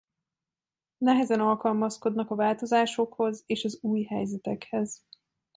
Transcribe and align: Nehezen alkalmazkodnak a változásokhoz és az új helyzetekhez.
Nehezen 0.99 1.39
alkalmazkodnak 1.39 2.29
a 2.31 2.35
változásokhoz 2.35 3.43
és 3.45 3.63
az 3.65 3.79
új 3.81 4.03
helyzetekhez. 4.03 5.05